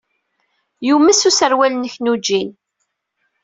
Yumes 0.87 1.19
userwal-nnek 1.29 1.95
n 1.99 2.11
ujean. 2.13 2.51